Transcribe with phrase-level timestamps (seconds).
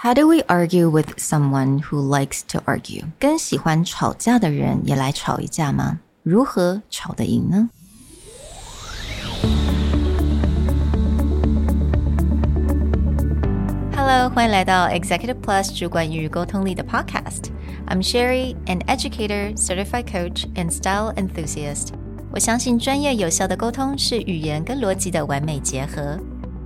[0.00, 3.03] How do we argue with someone who likes to argue？
[3.19, 5.99] 跟喜欢吵架的人也来吵一架吗？
[6.23, 7.69] 如何吵得赢呢？
[13.95, 21.89] Hello，欢迎来到 Executive Plus 主管与沟通力的 Podcast。I'm Sherry, an educator, certified coach, and style enthusiast.
[22.31, 26.17] 我相信专业有效的沟通是语言跟逻辑的完美结合。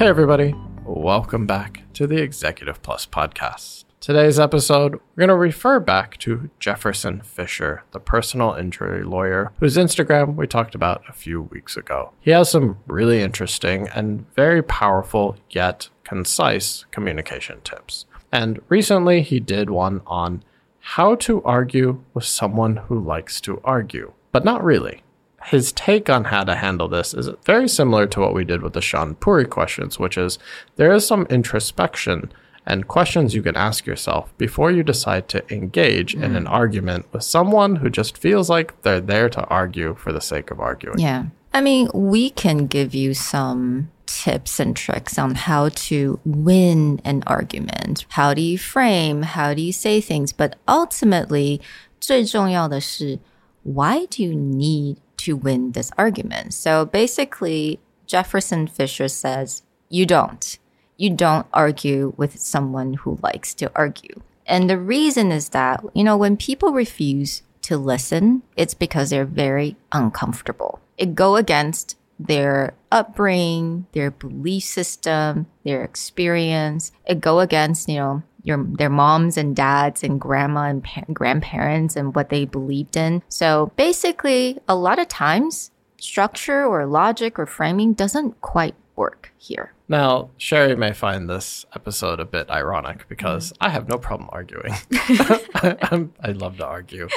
[0.00, 0.54] Hey, everybody.
[0.86, 3.84] Welcome back to the Executive Plus podcast.
[4.00, 9.76] Today's episode, we're going to refer back to Jefferson Fisher, the personal injury lawyer whose
[9.76, 12.12] Instagram we talked about a few weeks ago.
[12.18, 18.06] He has some really interesting and very powerful yet concise communication tips.
[18.32, 20.42] And recently he did one on
[20.78, 25.02] how to argue with someone who likes to argue, but not really
[25.44, 28.74] his take on how to handle this is very similar to what we did with
[28.74, 30.38] the Shaan Puri questions, which is
[30.76, 32.30] there is some introspection
[32.66, 36.22] and questions you can ask yourself before you decide to engage mm.
[36.22, 40.20] in an argument with someone who just feels like they're there to argue for the
[40.20, 40.98] sake of arguing.
[40.98, 41.24] Yeah.
[41.52, 47.22] I mean, we can give you some tips and tricks on how to win an
[47.26, 48.06] argument.
[48.10, 49.22] How do you frame?
[49.22, 50.32] How do you say things?
[50.32, 51.60] But ultimately,
[52.00, 53.18] 最重要的是,
[53.62, 56.54] why do you need to win this argument?
[56.54, 60.58] So basically, Jefferson Fisher says, you don't.
[60.96, 64.20] You don't argue with someone who likes to argue.
[64.46, 69.24] And the reason is that, you know, when people refuse to listen, it's because they're
[69.24, 70.80] very uncomfortable.
[70.98, 76.92] It go against their upbringing, their belief system, their experience.
[77.06, 82.14] It go against, you know, your their moms and dads and grandma and grandparents and
[82.14, 83.22] what they believed in.
[83.28, 89.72] So basically, a lot of times structure or logic or framing doesn't quite work here.
[89.88, 93.56] Now, Sherry may find this episode a bit ironic because mm.
[93.60, 94.74] I have no problem arguing.
[94.92, 97.08] I love to argue.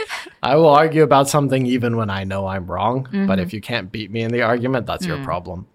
[0.41, 3.03] I will argue about something even when I know I'm wrong.
[3.05, 3.27] Mm-hmm.
[3.27, 5.09] But if you can't beat me in the argument, that's mm.
[5.09, 5.67] your problem.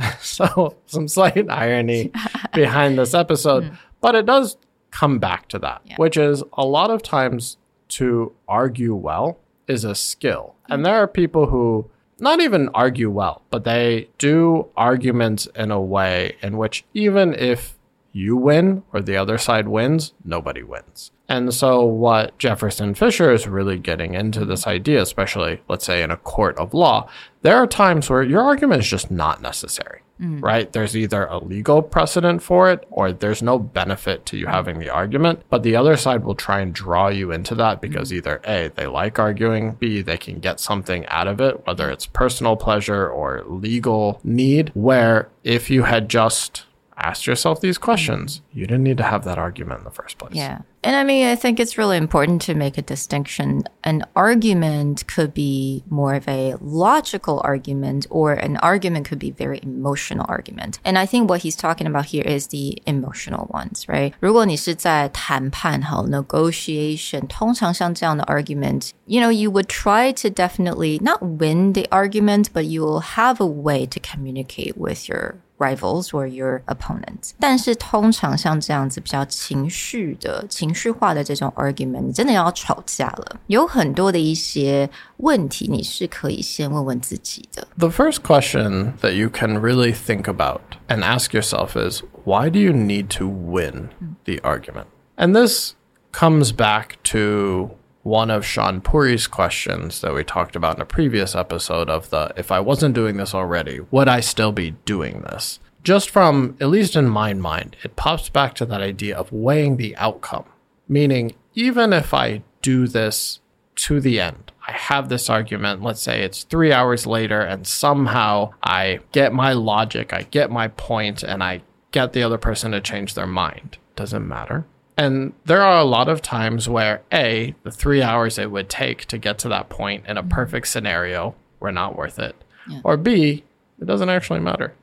[0.20, 2.10] so, some slight irony
[2.52, 3.78] behind this episode, mm.
[4.00, 4.56] but it does
[4.94, 5.96] come back to that, yeah.
[5.96, 10.54] which is a lot of times to argue well is a skill.
[10.66, 10.84] And mm-hmm.
[10.84, 11.90] there are people who
[12.20, 17.74] not even argue well, but they do arguments in a way in which even if
[18.12, 21.10] you win or the other side wins, nobody wins.
[21.28, 26.12] And so, what Jefferson Fisher is really getting into this idea, especially, let's say, in
[26.12, 27.08] a court of law,
[27.42, 30.02] there are times where your argument is just not necessary.
[30.20, 30.42] Mm.
[30.42, 30.72] Right?
[30.72, 34.88] There's either a legal precedent for it or there's no benefit to you having the
[34.88, 38.16] argument, but the other side will try and draw you into that because mm.
[38.16, 42.06] either A, they like arguing, B, they can get something out of it, whether it's
[42.06, 46.64] personal pleasure or legal need, where if you had just
[46.96, 50.34] asked yourself these questions, you didn't need to have that argument in the first place.
[50.34, 50.60] Yeah.
[50.83, 53.63] And I mean, I think it's really important to make a distinction.
[53.83, 59.59] An argument could be more of a logical argument, or an argument could be very
[59.61, 60.79] emotional argument.
[60.85, 64.13] And I think what he's talking about here is the emotional ones, right?
[64.21, 72.63] 如果你是在谈判好 negotiation，通常像这样的 argument, you know, you would try to definitely not win the argument, but
[72.63, 77.31] you will have a way to communicate with your rivals or your opponents。
[77.39, 87.67] 但是通常像这样子比较情绪的、情绪化的这种 argument，你真的要吵架了，有很多的一些问题你是可以先问问自己的。
[87.77, 92.71] The first question that you can really think about and ask yourself is why do you
[92.71, 93.89] need to win
[94.25, 94.85] the argument?
[95.17, 95.73] And this
[96.13, 97.71] comes back to
[98.04, 102.32] one of Shaan Puri's questions that we talked about in a previous episode of the
[102.36, 105.58] if I wasn't doing this already, would I still be doing this?
[105.82, 109.76] Just from, at least in my mind, it pops back to that idea of weighing
[109.76, 110.44] the outcome.
[110.86, 113.40] Meaning, even if I do this
[113.76, 118.52] to the end, I have this argument, let's say it's three hours later, and somehow
[118.62, 122.80] I get my logic, I get my point, and I get the other person to
[122.80, 123.78] change their mind.
[123.96, 128.50] Doesn't matter and there are a lot of times where A, the three hours it
[128.50, 130.30] would take to get to that point in a mm-hmm.
[130.30, 132.36] perfect scenario were not worth it.
[132.68, 132.80] Yeah.
[132.84, 133.44] Or B,
[133.80, 134.74] it doesn't actually matter.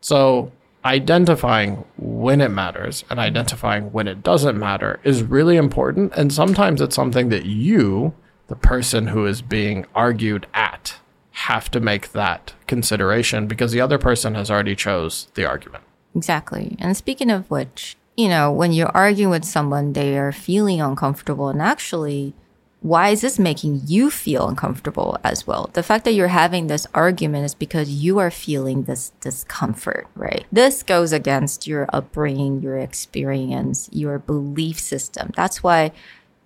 [0.00, 0.52] So,
[0.84, 6.12] identifying when it matters and identifying when it doesn't matter is really important.
[6.16, 8.14] And sometimes it's something that you,
[8.46, 10.96] the person who is being argued at,
[11.32, 15.84] have to make that consideration because the other person has already chose the argument.
[16.14, 16.76] Exactly.
[16.78, 21.48] And speaking of which, you know, when you're arguing with someone, they are feeling uncomfortable.
[21.48, 22.34] And actually,
[22.80, 25.70] why is this making you feel uncomfortable as well?
[25.72, 30.44] The fact that you're having this argument is because you are feeling this discomfort, right?
[30.52, 35.32] This goes against your upbringing, your experience, your belief system.
[35.34, 35.92] That's why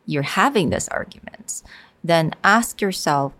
[0.07, 1.63] you're having this argument.
[2.05, 3.33] Then ask yourself,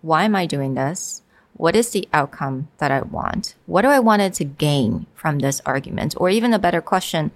[0.00, 1.22] why am I doing this?
[1.52, 3.54] What is the outcome that I want?
[3.66, 6.14] What do I want to gain from this argument?
[6.16, 7.32] Or even a better question,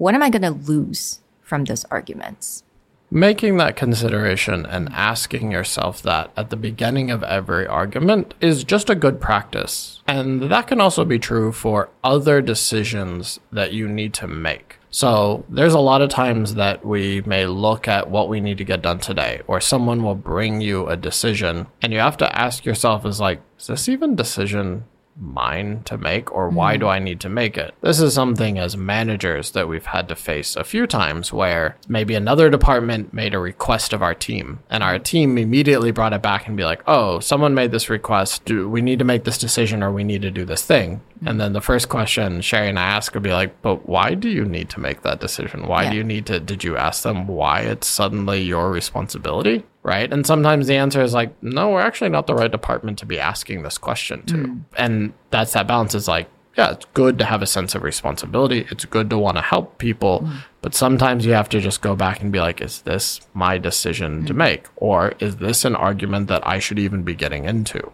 [0.00, 2.64] what am I going to lose from those arguments?
[3.10, 8.88] Making that consideration and asking yourself that at the beginning of every argument is just
[8.88, 10.00] a good practice.
[10.08, 14.78] And that can also be true for other decisions that you need to make.
[14.90, 18.64] So there's a lot of times that we may look at what we need to
[18.64, 22.64] get done today, or someone will bring you a decision, and you have to ask
[22.64, 24.84] yourself, is like, is this even decision
[25.16, 26.92] mine to make or why do hmm.
[26.92, 27.74] I need to make it?
[27.80, 32.14] This is something as managers that we've had to face a few times where maybe
[32.14, 36.46] another department made a request of our team and our team immediately brought it back
[36.46, 38.44] and be like, "Oh, someone made this request.
[38.44, 41.40] Do we need to make this decision or we need to do this thing?" And
[41.40, 44.44] then the first question Sherry and I ask would be like, "But why do you
[44.44, 45.66] need to make that decision?
[45.66, 45.90] Why Yeah.
[45.90, 50.12] do you need to did you ask them why it's suddenly your responsibility?" Right?
[50.12, 53.18] And sometimes the answer is like, "No, we're actually not the right department to be
[53.18, 54.60] asking this question to." Mm.
[54.76, 58.66] And that's that balance is like yeah, it's good to have a sense of responsibility.
[58.70, 60.38] It's good to want to help people, mm.
[60.62, 64.26] but sometimes you have to just go back and be like, is this my decision
[64.26, 64.38] to mm.
[64.38, 64.66] make?
[64.76, 67.92] Or is this an argument that I should even be getting into?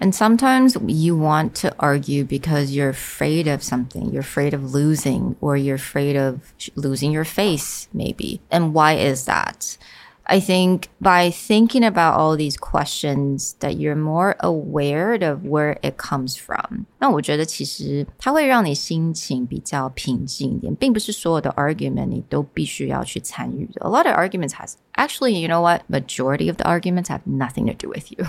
[0.00, 4.12] And sometimes you want to argue because you're afraid of something.
[4.12, 8.40] You're afraid of losing, or you're afraid of sh- losing your face, maybe.
[8.50, 9.76] And why is that?
[10.27, 15.97] I think by thinking about all these questions, that you're more aware of where it
[15.97, 16.85] comes from.
[16.99, 23.81] 那我觉得其实它会让你心情比较平静一点，并不是所有的 argument 你都必须要去参与的。
[23.85, 25.81] A lot of arguments has actually, you know what?
[25.89, 28.25] Majority of the arguments have nothing to do with you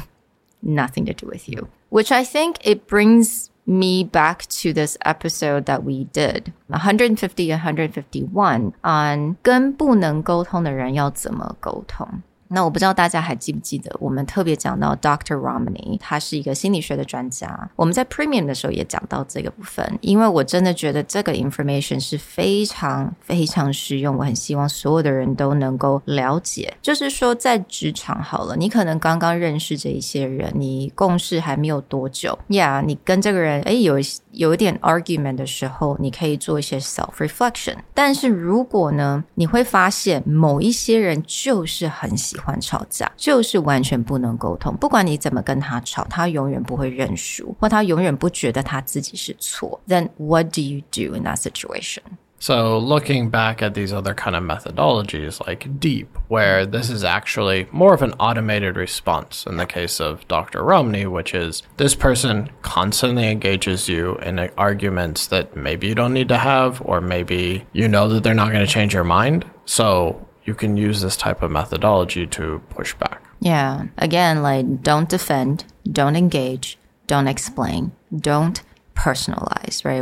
[0.65, 1.69] nothing to do with you.
[1.91, 7.63] Which I think it brings me back to this episode that we did 150 and
[7.63, 12.23] 151 on 跟不能沟通的人要怎么沟通。
[12.50, 15.36] 那我不知道大家还记不记得，我们特别讲到 Dr.
[15.36, 17.70] Romney，他是一个心理学的专家。
[17.76, 26.74] 我们在 Premium 的时候也讲到这个部分，因为我真的觉得这个 information 是非常非常实用，我很希望所有的人都能够了解。
[26.82, 34.00] 就是说，在职场好了，你可能刚刚认识这一些人，你共事还没有多久，Yeah，你跟这个人诶有
[34.32, 37.76] 有一点 argument 的时候，你可以做一些 self reflection。
[37.94, 49.80] 但是如果呢，你会发现某一些人就是很喜欢吵架，就是完全不能沟通，不管你怎么跟他吵，他永远不会认输，或他永远不觉得他自己是错。
[49.88, 52.02] Then what do you do in that situation?
[52.40, 57.68] So, looking back at these other kind of methodologies like DEEP, where this is actually
[57.72, 60.64] more of an automated response in the case of Dr.
[60.64, 66.30] Ramani, which is this person constantly engages you in arguments that maybe you don't need
[66.30, 69.46] to have, or maybe you know that they're not going to change your mind.
[69.66, 73.22] So, you can use this type of methodology to push back.
[73.42, 73.88] Yeah.
[73.98, 76.78] Again, like don't defend, don't engage,
[77.08, 78.62] don't explain, don't
[78.96, 80.02] personalize, right?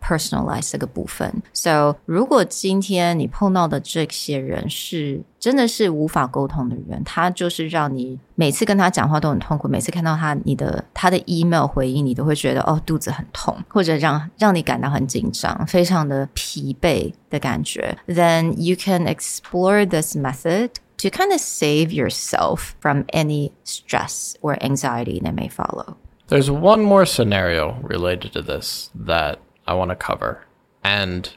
[0.00, 1.42] personalize 这个部分。
[1.52, 17.96] So 如果今天你碰到的这些人是真的是无法沟通的人，他就是让你每次跟他讲话都很痛苦，每次看到他你的他的 email 回应，你都会觉得哦肚子很痛，或者让让你感到很紧张，非常的疲惫的感觉。
[18.06, 25.20] Then you can explore this method to kind of save yourself from any stress or anxiety
[25.22, 25.96] that may follow.
[26.28, 30.45] There's one more scenario related to this that I want to cover.
[30.83, 31.29] And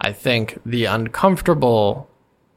[0.00, 2.08] I think the uncomfortable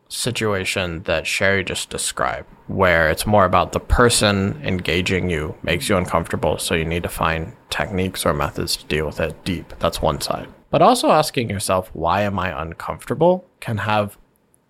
[0.10, 5.98] situation that Sherry just described, where it's more about the person engaging you makes you
[5.98, 9.74] uncomfortable, so you need to find techniques or methods to deal with it deep.
[9.80, 10.48] That's one side.
[10.70, 14.18] But also asking yourself, why am I uncomfortable, can have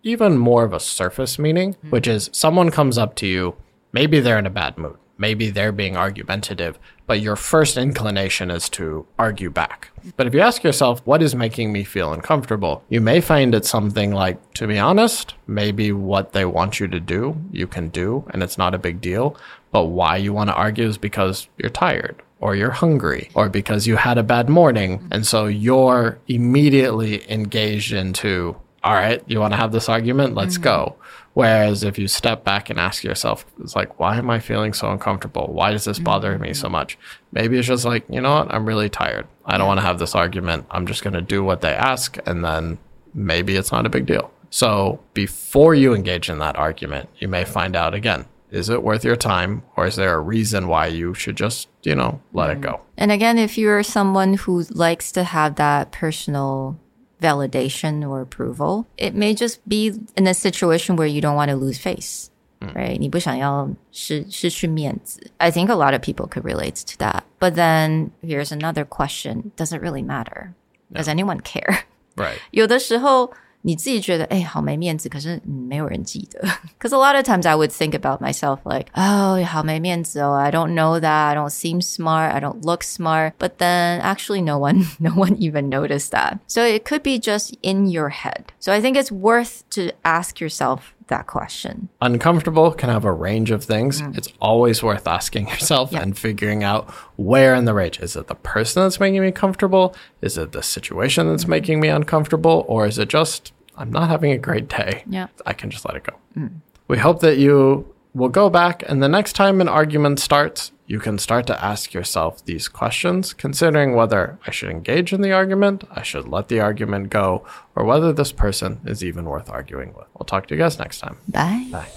[0.04, 1.90] even more of a surface meaning, hmm.
[1.90, 3.56] which is someone comes up to you,
[3.92, 8.70] maybe they're in a bad mood, maybe they're being argumentative, but your first inclination is
[8.70, 9.90] to argue back.
[10.16, 12.84] But if you ask yourself, what is making me feel uncomfortable?
[12.90, 17.00] You may find it something like, to be honest, maybe what they want you to
[17.00, 19.38] do, you can do, and it's not a big deal.
[19.72, 23.88] But why you want to argue is because you're tired or you're hungry or because
[23.88, 25.08] you had a bad morning.
[25.12, 28.56] And so you're immediately engaged into,
[28.88, 30.34] all right, you want to have this argument?
[30.34, 30.96] Let's go.
[30.96, 31.30] Mm-hmm.
[31.34, 34.90] Whereas if you step back and ask yourself, it's like, why am I feeling so
[34.90, 35.48] uncomfortable?
[35.48, 36.54] Why does this bother me mm-hmm.
[36.54, 36.98] so much?
[37.34, 38.54] Maybe it's just like, you know what?
[38.54, 39.28] I'm really tired.
[39.44, 40.68] I don't want to have this argument.
[40.72, 42.18] I'm just going to do what they ask.
[42.26, 42.78] And then
[43.14, 44.32] maybe it's not a big deal.
[44.52, 49.04] So before you engage in that argument, you may find out again, is it worth
[49.04, 52.62] your time or is there a reason why you should just, you know, let it
[52.62, 52.72] mm-hmm.
[52.72, 52.82] go?
[52.96, 56.80] And again, if you're someone who likes to have that personal
[57.21, 61.57] validation or approval, it may just be in a situation where you don't want to
[61.57, 62.31] lose face.
[62.75, 62.97] Right?
[62.97, 65.21] 你不想要失失去面子.
[65.39, 67.25] I think a lot of people could relate to that.
[67.41, 69.51] But then here's another question.
[69.57, 70.55] Does it really matter?
[70.93, 71.81] Does anyone care?
[72.15, 72.37] Right.
[72.53, 73.33] 有的时候
[73.67, 76.41] 你自己觉得哎好没面子，可是嗯没有人记得。
[76.79, 81.29] Because a lot of times I would think about myself like, oh 好没面子哦，I don't know that,
[81.29, 83.35] I don't seem smart, I don't look smart.
[83.39, 86.39] But then actually no one no one even noticed that.
[86.49, 88.47] So it could be just in your head.
[88.59, 91.89] So I think it's worth to ask yourself that question.
[92.01, 94.01] Uncomfortable can have a range of things.
[94.15, 98.01] It's always worth asking yourself and figuring out where in the range.
[98.01, 99.95] Is it the person that's making me comfortable?
[100.23, 102.65] Is it the situation that's making me uncomfortable?
[102.67, 105.04] Or is it just, I'm not having a great day?
[105.08, 105.28] Yeah.
[105.46, 106.14] I can just let it go.
[106.36, 106.62] Mm.
[106.88, 111.00] We hope that you will go back and the next time an argument starts, you
[111.00, 115.84] can start to ask yourself these questions, considering whether I should engage in the argument,
[115.92, 120.08] I should let the argument go, or whether this person is even worth arguing with.
[120.18, 121.18] We'll talk to you guys next time.
[121.28, 121.68] Bye.
[121.72, 121.90] Bye.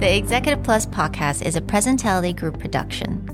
[0.00, 3.33] The Executive Plus podcast is a Presentality Group production,